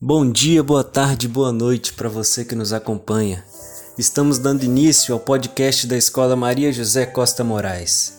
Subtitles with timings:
[0.00, 3.44] Bom dia, boa tarde, boa noite para você que nos acompanha.
[3.98, 8.16] Estamos dando início ao podcast da Escola Maria José Costa Moraes.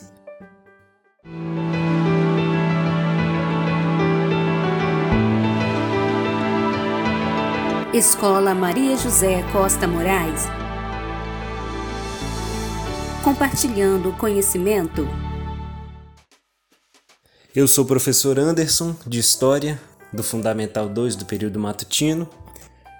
[7.93, 10.47] Escola Maria José Costa Moraes.
[13.23, 15.07] Compartilhando conhecimento.
[17.55, 19.79] Eu sou o professor Anderson, de História,
[20.13, 22.27] do Fundamental 2 do período matutino,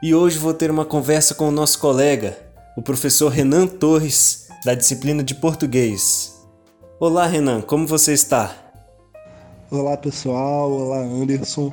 [0.01, 2.37] e hoje vou ter uma conversa com o nosso colega,
[2.77, 6.39] o professor Renan Torres, da disciplina de Português.
[6.99, 8.55] Olá, Renan, como você está?
[9.71, 10.71] Olá, pessoal.
[10.71, 11.71] Olá, Anderson.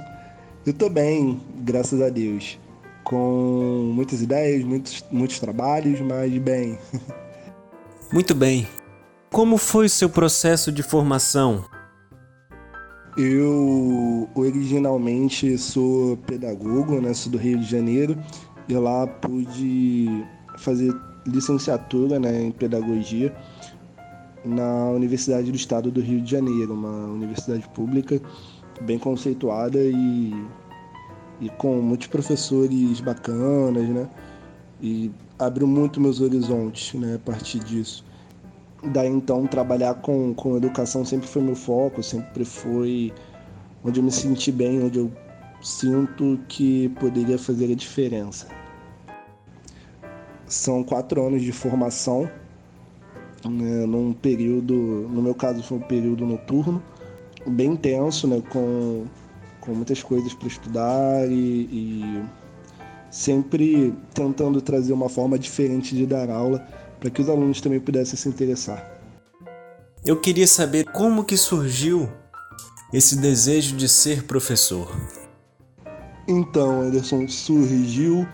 [0.67, 2.59] Eu tô bem, graças a Deus.
[3.03, 6.79] Com muitas ideias, muitos, muitos trabalhos, mas bem.
[8.13, 8.69] Muito bem.
[9.31, 11.65] Como foi o seu processo de formação?
[13.17, 17.15] Eu originalmente sou pedagogo, né?
[17.15, 18.17] Sou do Rio de Janeiro
[18.69, 20.25] e lá pude
[20.59, 20.95] fazer
[21.27, 23.35] licenciatura né, em pedagogia
[24.45, 28.21] na Universidade do Estado do Rio de Janeiro, uma universidade pública
[28.83, 30.33] bem conceituada e,
[31.41, 34.09] e com muitos professores bacanas, né?
[34.81, 38.05] E abriu muito meus horizontes né, a partir disso.
[38.93, 43.13] Daí então trabalhar com, com educação sempre foi meu foco, sempre foi
[43.85, 45.11] onde eu me senti bem, onde eu
[45.61, 48.47] sinto que poderia fazer a diferença.
[50.47, 52.31] São quatro anos de formação,
[53.45, 56.81] né, num período, no meu caso foi um período noturno,
[57.47, 59.05] bem intenso, né, com,
[59.61, 62.25] com muitas coisas para estudar e, e
[63.11, 66.67] sempre tentando trazer uma forma diferente de dar aula
[66.99, 68.97] para que os alunos também pudessem se interessar.
[70.05, 72.09] Eu queria saber como que surgiu
[72.93, 74.95] esse desejo de ser professor.
[76.29, 78.27] Então, Anderson, surgiu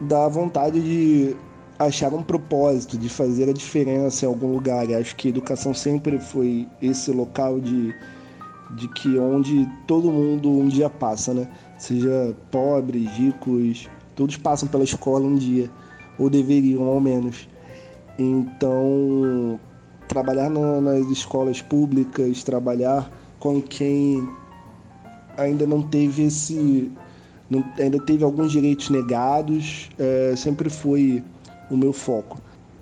[0.00, 1.36] da vontade de
[1.78, 4.88] achar um propósito, de fazer a diferença em algum lugar.
[4.88, 7.94] E acho que a educação sempre foi esse local de,
[8.70, 11.48] de que onde todo mundo um dia passa, né?
[11.78, 15.70] Seja pobres, ricos, todos passam pela escola um dia,
[16.18, 17.48] ou deveriam ao menos.
[18.18, 19.60] Então,
[20.08, 24.26] trabalhar no, nas escolas públicas, trabalhar com quem
[25.36, 26.90] ainda não teve esse.
[27.48, 31.22] Não, ainda teve alguns direitos negados, é, sempre foi
[31.70, 32.38] o meu foco.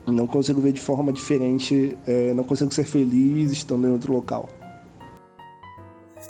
[0.07, 4.49] Não consigo ver de forma diferente, é, não consigo ser feliz estando em outro local.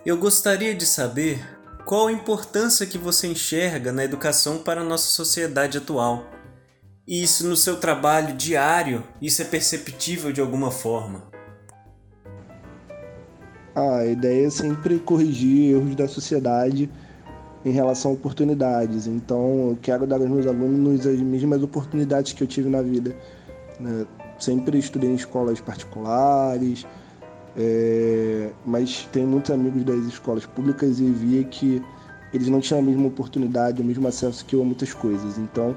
[0.05, 1.43] Eu gostaria de saber
[1.87, 6.27] qual a importância que você enxerga na educação para a nossa sociedade atual.
[7.09, 11.23] E isso no seu trabalho diário, isso é perceptível de alguma forma?
[13.75, 16.91] A ideia é sempre corrigir erros da sociedade
[17.65, 19.07] em relação a oportunidades.
[19.07, 23.17] Então, eu quero dar aos meus alunos as mesmas oportunidades que eu tive na vida.
[23.81, 24.07] Né?
[24.39, 26.87] Sempre estudei em escolas particulares,
[27.57, 28.51] é...
[28.65, 31.83] mas tenho muitos amigos das escolas públicas e via que
[32.33, 35.39] eles não tinham a mesma oportunidade, o mesmo acesso que eu a muitas coisas.
[35.39, 35.77] Então,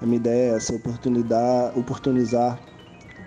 [0.00, 2.60] a minha ideia é essa, oportunidade, oportunizar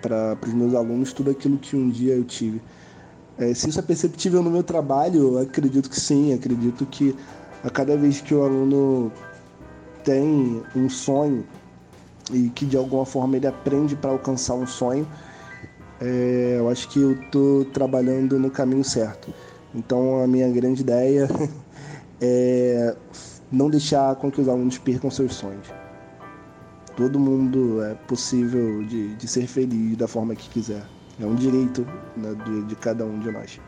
[0.00, 2.62] para os meus alunos tudo aquilo que um dia eu tive.
[3.38, 7.16] É, se isso é perceptível no meu trabalho, acredito que sim, acredito que
[7.64, 9.10] a cada vez que o aluno
[10.04, 11.44] tem um sonho
[12.32, 15.06] e que de alguma forma ele aprende para alcançar um sonho,
[16.00, 19.32] é, eu acho que eu estou trabalhando no caminho certo.
[19.74, 21.28] Então a minha grande ideia
[22.20, 22.96] é
[23.50, 25.66] não deixar com que os alunos percam seus sonhos
[27.00, 30.84] todo mundo é possível de, de ser feliz da forma que quiser.
[31.18, 33.58] É um direito né, de, de cada um de nós.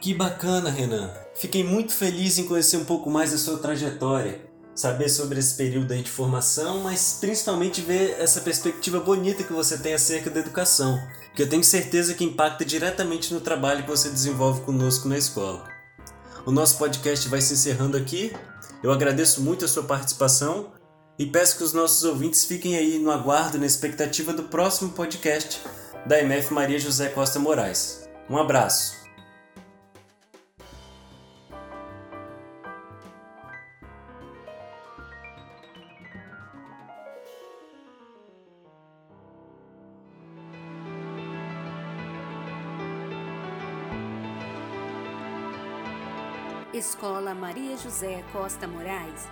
[0.00, 1.10] Que bacana, Renan.
[1.34, 4.42] Fiquei muito feliz em conhecer um pouco mais da sua trajetória,
[4.74, 9.78] saber sobre esse período aí de formação, mas principalmente ver essa perspectiva bonita que você
[9.78, 11.00] tem acerca da educação,
[11.34, 15.64] que eu tenho certeza que impacta diretamente no trabalho que você desenvolve conosco na escola.
[16.44, 18.32] O nosso podcast vai se encerrando aqui.
[18.82, 20.72] Eu agradeço muito a sua participação
[21.18, 25.62] e peço que os nossos ouvintes fiquem aí no aguardo, na expectativa do próximo podcast
[26.06, 28.08] da MF Maria José Costa Moraes.
[28.28, 29.03] Um abraço!
[46.76, 49.28] Escola Maria José Costa Moraes.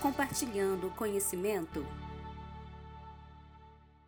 [0.00, 1.84] Compartilhando conhecimento